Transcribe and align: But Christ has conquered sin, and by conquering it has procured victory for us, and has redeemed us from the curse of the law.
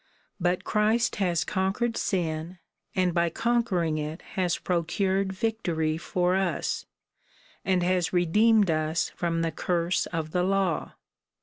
But 0.39 0.63
Christ 0.63 1.17
has 1.17 1.43
conquered 1.43 1.95
sin, 1.95 2.57
and 2.95 3.13
by 3.13 3.29
conquering 3.29 3.99
it 3.99 4.23
has 4.33 4.57
procured 4.57 5.31
victory 5.31 5.95
for 5.95 6.33
us, 6.35 6.87
and 7.63 7.83
has 7.83 8.11
redeemed 8.11 8.71
us 8.71 9.11
from 9.11 9.43
the 9.43 9.51
curse 9.51 10.07
of 10.07 10.31
the 10.31 10.41
law. 10.41 10.93